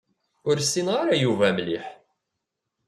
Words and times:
Ur 0.49 0.55
ssineɣ 0.59 0.95
ara 1.01 1.21
Yuba 1.23 1.47
mliḥ. 1.55 1.85